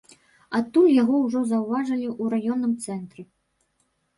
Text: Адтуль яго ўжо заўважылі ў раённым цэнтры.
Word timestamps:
Адтуль 0.59 0.87
яго 1.01 1.19
ўжо 1.25 1.41
заўважылі 1.51 2.07
ў 2.21 2.33
раённым 2.35 2.73
цэнтры. 2.87 3.21